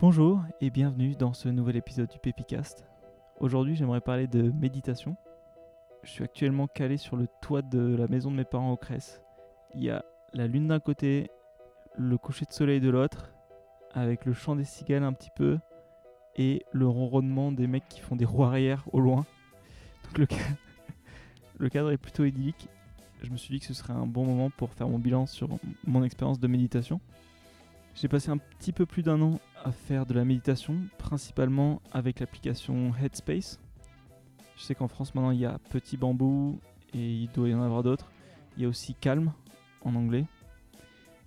[0.00, 2.84] Bonjour et bienvenue dans ce nouvel épisode du Pépicast.
[3.38, 5.16] Aujourd'hui, j'aimerais parler de méditation.
[6.02, 9.22] Je suis actuellement calé sur le toit de la maison de mes parents au Cresse.
[9.72, 11.30] Il y a la lune d'un côté,
[11.96, 13.32] le coucher de soleil de l'autre,
[13.92, 15.58] avec le chant des cigales un petit peu
[16.34, 19.24] et le ronronnement des mecs qui font des roues arrière au loin.
[20.04, 20.26] Donc le,
[21.58, 22.68] le cadre est plutôt idyllique.
[23.22, 25.48] Je me suis dit que ce serait un bon moment pour faire mon bilan sur
[25.86, 27.00] mon expérience de méditation.
[27.94, 32.20] J'ai passé un petit peu plus d'un an à faire de la méditation, principalement avec
[32.20, 33.58] l'application Headspace.
[34.56, 36.60] Je sais qu'en France maintenant il y a Petit Bambou
[36.92, 38.12] et il doit y en avoir d'autres.
[38.56, 39.32] Il y a aussi Calm
[39.82, 40.26] en anglais.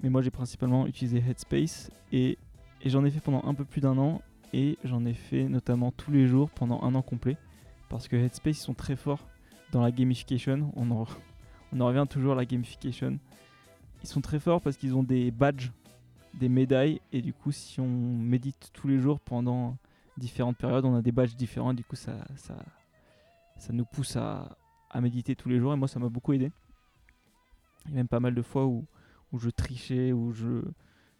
[0.00, 2.38] Mais moi j'ai principalement utilisé Headspace et,
[2.84, 6.12] j'en ai fait pendant un peu plus d'un an et j'en ai fait notamment tous
[6.12, 7.36] les jours pendant un an complet.
[7.88, 9.26] Parce que Headspace ils sont très forts
[9.72, 10.70] dans la gamification.
[10.76, 11.06] On en,
[11.72, 13.18] on en revient toujours à la gamification.
[14.02, 15.72] Ils sont très forts parce qu'ils ont des badges
[16.34, 17.00] des médailles.
[17.12, 19.76] Et du coup si on médite tous les jours pendant
[20.16, 21.74] différentes périodes on a des badges différents.
[21.74, 22.56] Du coup ça, ça,
[23.56, 24.56] ça nous pousse à,
[24.90, 25.72] à méditer tous les jours.
[25.72, 26.50] Et moi ça m'a beaucoup aidé.
[27.86, 28.84] Il y a même pas mal de fois où,
[29.32, 30.62] où je trichais où je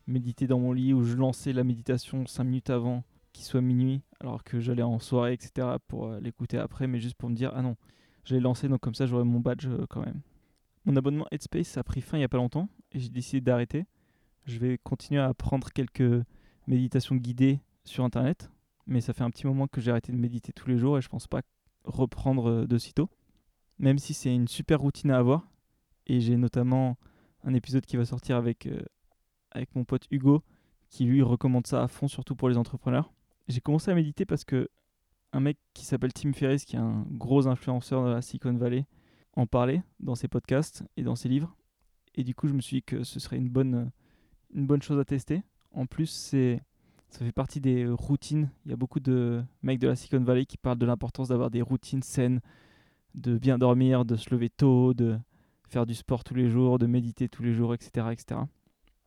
[0.06, 4.02] méditais dans mon lit où je lançais la méditation 5 minutes avant qu'il soit minuit
[4.20, 7.52] alors que j'allais en soirée etc pour euh, l'écouter après mais juste pour me dire
[7.54, 7.76] ah non
[8.24, 10.20] j'allais lancer donc comme ça j'aurai mon badge euh, quand même.
[10.86, 13.86] Mon abonnement Headspace a pris fin il y a pas longtemps et j'ai décidé d'arrêter
[14.48, 16.24] je vais continuer à apprendre quelques
[16.66, 18.50] méditations guidées sur internet,
[18.86, 21.02] mais ça fait un petit moment que j'ai arrêté de méditer tous les jours et
[21.02, 21.42] je pense pas
[21.84, 23.10] reprendre euh, de sitôt.
[23.78, 25.46] Même si c'est une super routine à avoir,
[26.06, 26.96] et j'ai notamment
[27.44, 28.82] un épisode qui va sortir avec, euh,
[29.50, 30.42] avec mon pote Hugo
[30.88, 33.12] qui lui recommande ça à fond, surtout pour les entrepreneurs.
[33.46, 34.68] J'ai commencé à méditer parce que
[35.34, 38.86] un mec qui s'appelle Tim Ferriss, qui est un gros influenceur de la Silicon Valley,
[39.34, 41.54] en parlait dans ses podcasts et dans ses livres.
[42.14, 43.92] Et du coup, je me suis dit que ce serait une bonne,
[44.54, 45.42] une bonne chose à tester.
[45.72, 46.60] En plus, c'est
[47.10, 48.50] ça fait partie des routines.
[48.64, 51.50] Il y a beaucoup de mecs de la Silicon Valley qui parlent de l'importance d'avoir
[51.50, 52.40] des routines saines,
[53.14, 55.18] de bien dormir, de se lever tôt, de
[55.68, 58.40] faire du sport tous les jours, de méditer tous les jours, etc., etc.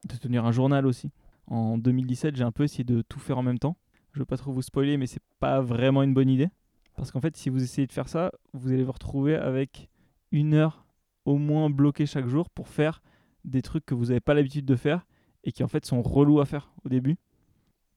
[0.07, 1.11] De tenir un journal aussi.
[1.47, 3.77] En 2017, j'ai un peu essayé de tout faire en même temps.
[4.13, 6.49] Je veux pas trop vous spoiler, mais c'est pas vraiment une bonne idée.
[6.95, 9.89] Parce qu'en fait, si vous essayez de faire ça, vous allez vous retrouver avec
[10.31, 10.85] une heure
[11.25, 13.01] au moins bloquée chaque jour pour faire
[13.45, 15.05] des trucs que vous n'avez pas l'habitude de faire
[15.43, 17.17] et qui en fait sont relous à faire au début.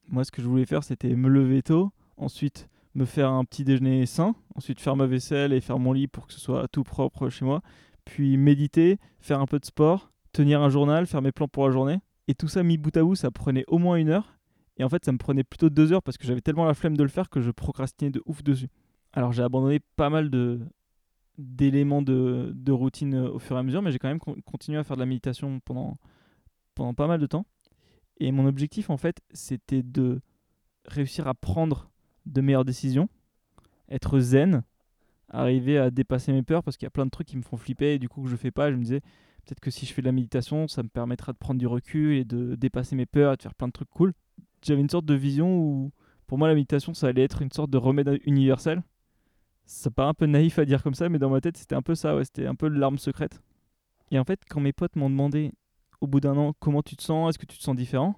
[0.07, 3.63] Moi, ce que je voulais faire, c'était me lever tôt, ensuite me faire un petit
[3.63, 6.83] déjeuner sain, ensuite faire ma vaisselle et faire mon lit pour que ce soit tout
[6.83, 7.61] propre chez moi,
[8.05, 11.73] puis méditer, faire un peu de sport, tenir un journal, faire mes plans pour la
[11.73, 11.99] journée.
[12.27, 14.37] Et tout ça mis bout à bout, ça prenait au moins une heure.
[14.77, 16.97] Et en fait, ça me prenait plutôt deux heures parce que j'avais tellement la flemme
[16.97, 18.69] de le faire que je procrastinais de ouf dessus.
[19.13, 20.59] Alors j'ai abandonné pas mal de
[21.37, 24.77] d'éléments de, de routine au fur et à mesure, mais j'ai quand même con- continué
[24.77, 25.97] à faire de la méditation pendant,
[26.75, 27.45] pendant pas mal de temps.
[28.17, 30.21] Et mon objectif, en fait, c'était de
[30.85, 31.89] réussir à prendre
[32.25, 33.09] de meilleures décisions,
[33.89, 34.63] être zen,
[35.29, 37.57] arriver à dépasser mes peurs, parce qu'il y a plein de trucs qui me font
[37.57, 38.71] flipper et du coup que je fais pas.
[38.71, 41.37] Je me disais, peut-être que si je fais de la méditation, ça me permettra de
[41.37, 44.13] prendre du recul et de dépasser mes peurs et de faire plein de trucs cool.
[44.63, 45.91] J'avais une sorte de vision où,
[46.27, 48.81] pour moi, la méditation, ça allait être une sorte de remède universel.
[49.65, 51.81] Ça paraît un peu naïf à dire comme ça, mais dans ma tête, c'était un
[51.81, 53.41] peu ça, c'était un peu l'arme secrète.
[54.11, 55.51] Et en fait, quand mes potes m'ont demandé
[56.01, 58.15] au bout d'un an comment tu te sens, est-ce que tu te sens différent?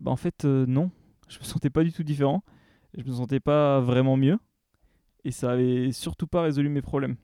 [0.00, 0.90] Bah en fait euh, non,
[1.28, 2.42] je me sentais pas du tout différent,
[2.96, 4.38] je me sentais pas vraiment mieux.
[5.24, 7.16] Et ça avait surtout pas résolu mes problèmes.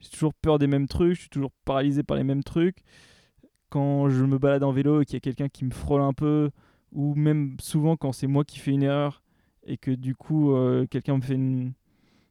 [0.00, 2.78] J'ai toujours peur des mêmes trucs, je suis toujours paralysé par les mêmes trucs.
[3.68, 6.12] Quand je me balade en vélo et qu'il y a quelqu'un qui me frôle un
[6.12, 6.50] peu
[6.92, 9.22] ou même souvent quand c'est moi qui fais une erreur
[9.64, 11.72] et que du coup euh, quelqu'un me fait une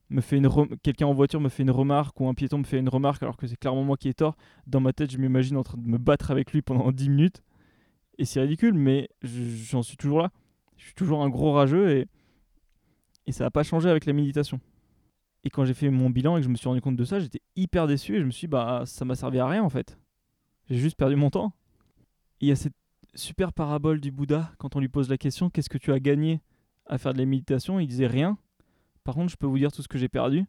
[0.09, 0.49] me fait une
[0.83, 3.37] quelqu'un en voiture me fait une remarque ou un piéton me fait une remarque alors
[3.37, 4.35] que c'est clairement moi qui ai tort
[4.67, 7.41] dans ma tête, je m'imagine en train de me battre avec lui pendant 10 minutes.
[8.19, 10.29] Et c'est ridicule, mais je- j'en suis toujours là.
[10.77, 12.07] Je suis toujours un gros rageux et,
[13.25, 14.59] et ça n'a pas changé avec la méditation.
[15.43, 17.19] Et quand j'ai fait mon bilan et que je me suis rendu compte de ça,
[17.19, 19.69] j'étais hyper déçu et je me suis dit, bah, ça m'a servi à rien en
[19.69, 19.97] fait.
[20.69, 21.53] J'ai juste perdu mon temps.
[22.39, 22.73] Il y a cette
[23.15, 26.41] super parabole du Bouddha quand on lui pose la question qu'est-ce que tu as gagné
[26.85, 27.79] à faire de la méditation?
[27.79, 28.37] Il disait rien.
[29.03, 30.45] Par contre, je peux vous dire tout ce que j'ai perdu.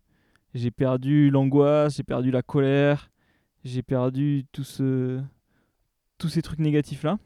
[0.54, 3.10] J'ai perdu l'angoisse, j'ai perdu la colère,
[3.64, 5.20] j'ai perdu tout ce...
[6.18, 7.18] tous ces trucs négatifs-là.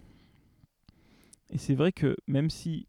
[1.50, 2.88] Et c'est vrai que même si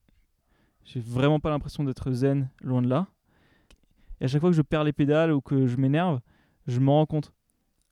[0.85, 3.07] j'ai vraiment pas l'impression d'être zen, loin de là,
[4.21, 6.19] et à chaque fois que je perds les pédales ou que je m'énerve,
[6.67, 7.33] je m'en rends compte.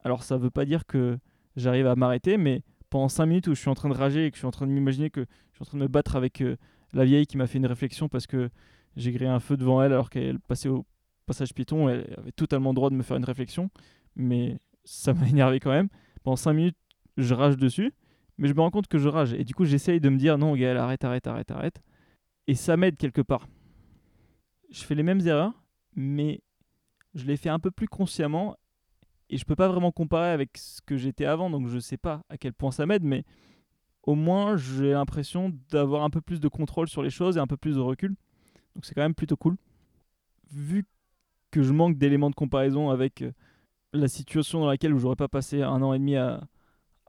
[0.04, 1.18] Alors ça veut pas dire que
[1.56, 4.32] j'arrive à m'arrêter, mais pendant 5 minutes où je suis en train de rager et
[4.32, 6.16] que je suis en train de m'imaginer que je suis en train de me battre
[6.16, 6.58] avec euh,
[6.94, 8.50] la vieille qui m'a fait une réflexion parce que
[8.98, 10.86] j'ai grillé un feu devant elle alors qu'elle passait au
[11.26, 13.70] passage piéton, elle avait totalement le droit de me faire une réflexion,
[14.16, 15.90] mais ça m'a énervé quand même.
[16.24, 16.78] Pendant 5 minutes,
[17.16, 17.94] je rage dessus,
[18.38, 19.34] mais je me rends compte que je rage.
[19.34, 21.82] Et du coup, j'essaye de me dire non, Gaël, arrête, arrête, arrête, arrête.
[22.48, 23.48] Et ça m'aide quelque part.
[24.70, 25.54] Je fais les mêmes erreurs,
[25.96, 26.42] mais
[27.14, 28.56] je les fais un peu plus consciemment
[29.30, 32.24] et je peux pas vraiment comparer avec ce que j'étais avant, donc je sais pas
[32.30, 33.26] à quel point ça m'aide, mais
[34.04, 37.48] au moins j'ai l'impression d'avoir un peu plus de contrôle sur les choses et un
[37.48, 38.16] peu plus de recul.
[38.78, 39.58] Donc c'est quand même plutôt cool.
[40.52, 40.86] Vu
[41.50, 43.32] que je manque d'éléments de comparaison avec euh,
[43.92, 46.48] la situation dans laquelle où j'aurais pas passé un an et demi à,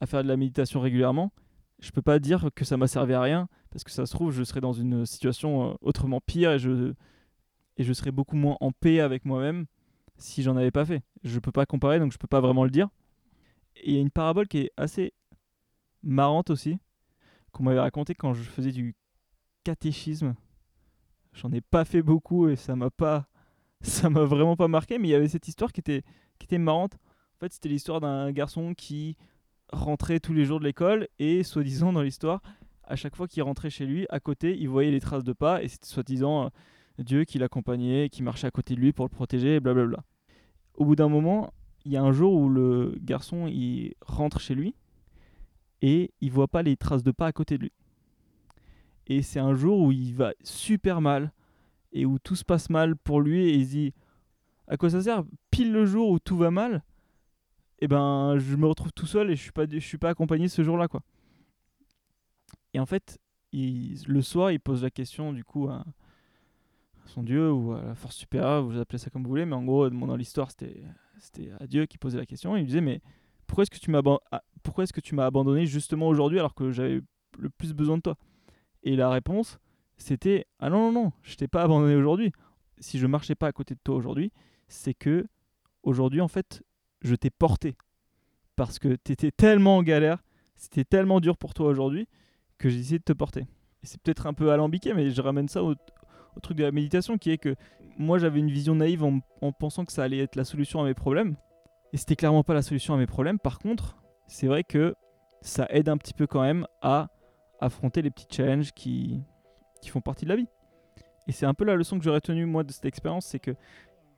[0.06, 1.30] faire de la méditation régulièrement,
[1.78, 4.32] je peux pas dire que ça m'a servi à rien parce que ça se trouve
[4.32, 6.94] je serais dans une situation euh, autrement pire et je
[7.76, 9.66] et je serais beaucoup moins en paix avec moi-même
[10.16, 11.02] si j'en avais pas fait.
[11.22, 12.88] Je peux pas comparer donc je peux pas vraiment le dire.
[13.76, 15.12] Et il y a une parabole qui est assez
[16.02, 16.78] marrante aussi
[17.52, 18.96] qu'on m'avait raconté quand je faisais du
[19.64, 20.34] catéchisme.
[21.32, 23.26] J'en ai pas fait beaucoup et ça m'a pas
[23.80, 26.02] ça m'a vraiment pas marqué mais il y avait cette histoire qui était
[26.38, 26.94] qui était marrante.
[27.36, 29.16] En fait, c'était l'histoire d'un garçon qui
[29.72, 32.42] rentrait tous les jours de l'école et soi-disant dans l'histoire,
[32.82, 35.62] à chaque fois qu'il rentrait chez lui, à côté, il voyait les traces de pas
[35.62, 36.48] et c'était soi-disant euh,
[36.98, 40.02] Dieu qui l'accompagnait, qui marchait à côté de lui pour le protéger, blablabla.
[40.74, 41.52] Au bout d'un moment,
[41.84, 44.74] il y a un jour où le garçon il rentre chez lui
[45.82, 47.72] et il voit pas les traces de pas à côté de lui.
[49.08, 51.32] Et c'est un jour où il va super mal
[51.92, 53.94] et où tout se passe mal pour lui et il se dit
[54.66, 55.24] à quoi ça sert?
[55.50, 56.84] Pile le jour où tout va mal,
[57.78, 60.48] eh ben je me retrouve tout seul et je suis pas je suis pas accompagné
[60.48, 61.02] ce jour-là quoi.
[62.74, 63.18] Et en fait,
[63.52, 65.84] le soir, il pose la question du coup à,
[67.06, 69.64] son dieu ou à la force supérieure, vous appelez ça comme vous voulez, mais en
[69.64, 70.82] gros dans l'histoire c'était
[71.18, 72.56] c'était à Dieu qui posait la question.
[72.56, 73.00] Et il disait mais
[73.46, 76.54] pourquoi est-ce que tu m'as ah, pourquoi est-ce que tu m'as abandonné justement aujourd'hui alors
[76.54, 77.00] que j'avais
[77.38, 78.18] le plus besoin de toi?
[78.82, 79.58] Et la réponse
[79.98, 82.32] c'était ah non non non, je t'ai pas abandonné aujourd'hui.
[82.78, 84.32] Si je marchais pas à côté de toi aujourd'hui,
[84.68, 85.26] c'est que
[85.82, 86.62] aujourd'hui en fait
[87.02, 87.76] je t'ai porté.
[88.56, 90.22] Parce que tu étais tellement en galère,
[90.56, 92.08] c'était tellement dur pour toi aujourd'hui,
[92.58, 93.46] que j'ai essayé de te porter.
[93.82, 95.74] C'est peut-être un peu alambiqué, mais je ramène ça au,
[96.42, 97.54] truc de la méditation, qui est que
[97.98, 100.84] moi j'avais une vision naïve en, en, pensant que ça allait être la solution à
[100.84, 101.36] mes problèmes.
[101.92, 103.38] Et c'était clairement pas la solution à mes problèmes.
[103.38, 103.96] Par contre,
[104.26, 104.94] c'est vrai que
[105.40, 107.08] ça aide un petit peu quand même à
[107.60, 109.20] affronter les petits challenges qui,
[109.80, 110.48] qui font partie de la vie.
[111.26, 113.52] Et c'est un peu la leçon que j'aurais tenue moi de cette expérience, c'est que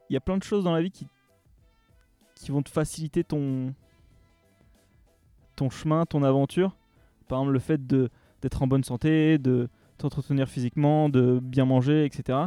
[0.09, 1.07] il y a plein de choses dans la vie qui
[2.41, 3.75] qui vont te faciliter ton,
[5.57, 6.75] ton chemin, ton aventure.
[7.29, 12.39] Par exemple, le fait d'être en bonne santé, de t'entretenir physiquement, de bien manger, etc.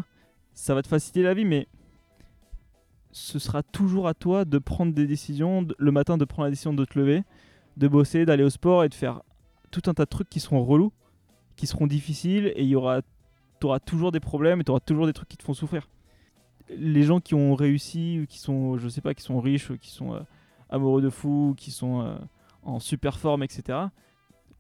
[0.55, 1.67] Ça va te faciliter la vie, mais
[3.11, 6.73] ce sera toujours à toi de prendre des décisions, le matin de prendre la décision
[6.73, 7.23] de te lever,
[7.77, 9.21] de bosser, d'aller au sport et de faire
[9.73, 10.93] tout un tas de trucs qui seront relous,
[11.55, 13.01] qui seront difficiles et il y aura,
[13.59, 15.87] tu auras toujours des problèmes et tu auras toujours des trucs qui te font souffrir
[16.69, 20.13] les gens qui ont réussi, qui sont, je sais pas, qui sont riches, qui sont
[20.13, 20.21] euh,
[20.69, 22.15] amoureux de fou, qui sont euh,
[22.63, 23.79] en super forme, etc.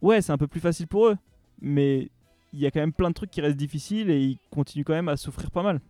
[0.01, 1.17] Ouais, c'est un peu plus facile pour eux,
[1.61, 2.09] mais
[2.51, 4.93] il y a quand même plein de trucs qui restent difficiles et ils continuent quand
[4.93, 5.81] même à souffrir pas mal.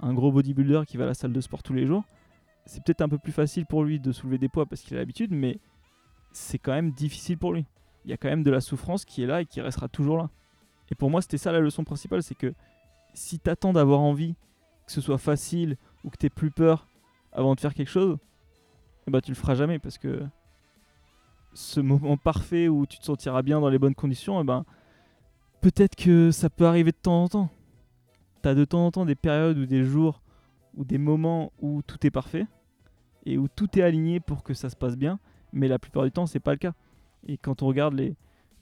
[0.00, 2.04] Un gros bodybuilder qui va à la salle de sport tous les jours,
[2.64, 5.00] c'est peut-être un peu plus facile pour lui de soulever des poids parce qu'il a
[5.00, 5.58] l'habitude, mais
[6.32, 7.66] c'est quand même difficile pour lui.
[8.04, 10.18] Il y a quand même de la souffrance qui est là et qui restera toujours
[10.18, 10.30] là.
[10.90, 12.52] Et pour moi, c'était ça la leçon principale, c'est que
[13.14, 14.34] si t'attends d'avoir envie
[14.86, 16.86] que ce soit facile ou que tu aies plus peur
[17.32, 18.18] avant de faire quelque chose,
[19.06, 20.22] ben, tu le feras jamais parce que
[21.54, 24.64] ce moment parfait où tu te sentiras bien dans les bonnes conditions, eh ben,
[25.60, 27.50] peut-être que ça peut arriver de temps en temps.
[28.42, 30.22] Tu as de temps en temps des périodes ou des jours
[30.74, 32.46] ou des moments où tout est parfait
[33.26, 35.18] et où tout est aligné pour que ça se passe bien,
[35.52, 36.74] mais la plupart du temps, c'est pas le cas.
[37.26, 38.16] Et quand on regarde les,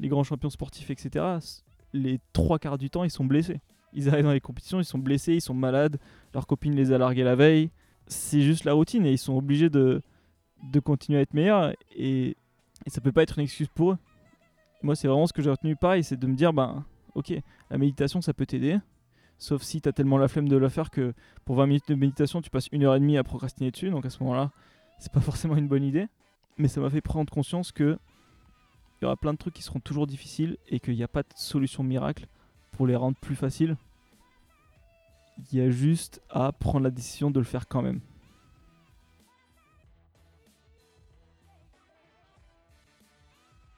[0.09, 1.39] grands champions sportifs, etc.,
[1.93, 3.61] les trois quarts du temps, ils sont blessés.
[3.93, 5.99] Ils arrivent dans les compétitions, ils sont blessés, ils sont malades,
[6.33, 7.71] leur copine les a largués la veille.
[8.07, 10.03] C'est juste la routine et ils sont obligés de,
[10.71, 12.37] de continuer à être meilleurs et,
[12.87, 13.99] et ça peut pas être une excuse pour eux.
[14.83, 17.33] Moi, c'est vraiment ce que j'ai retenu pareil, c'est de me dire, ben, ok,
[17.71, 18.79] la méditation, ça peut t'aider,
[19.39, 21.13] sauf si tu as tellement la flemme de la faire que
[21.45, 24.07] pour 20 minutes de méditation, tu passes une heure et demie à procrastiner dessus, donc
[24.07, 24.51] à ce moment-là,
[24.99, 26.07] c'est pas forcément une bonne idée.
[26.59, 27.99] Mais ça m'a fait prendre conscience que
[29.01, 31.23] il y aura plein de trucs qui seront toujours difficiles et qu'il n'y a pas
[31.23, 32.27] de solution miracle
[32.73, 33.77] pour les rendre plus faciles.
[35.51, 38.01] Il y a juste à prendre la décision de le faire quand même.